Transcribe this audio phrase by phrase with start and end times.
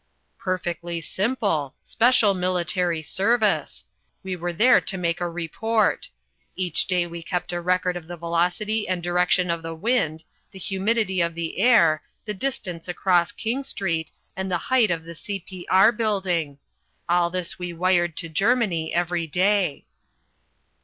[0.39, 1.75] "Perfectly simple.
[1.83, 3.85] Special military service.
[4.23, 6.09] We were there to make a report.
[6.55, 10.57] Each day we kept a record of the velocity and direction of the wind, the
[10.57, 15.91] humidity of the air, the distance across King Street and the height of the C.P.R.
[15.91, 16.57] Building.
[17.07, 19.85] All this we wired to Germany every day."